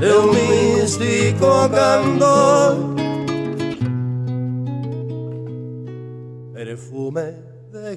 [0.00, 2.96] de un místico candor.
[6.54, 7.49] Perfume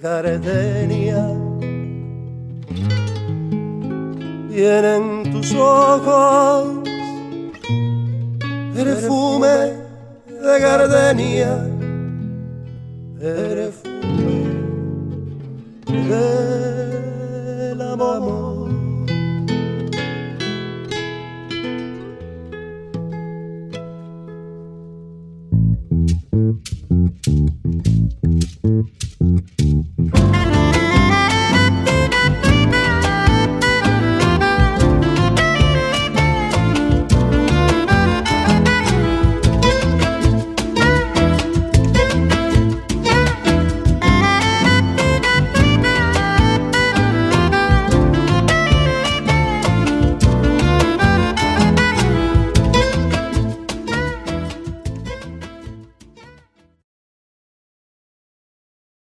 [0.03, 1.25] gardenia
[4.49, 6.89] tienen tus ojos
[8.75, 9.55] perfume
[10.27, 11.69] de gardenia
[13.17, 14.43] perfume
[16.09, 18.52] del amor